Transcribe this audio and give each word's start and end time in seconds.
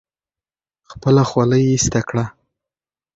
خپله 0.91 1.23
خولۍ 1.29 1.63
ایسته 1.71 2.01
کړه. 2.09 2.25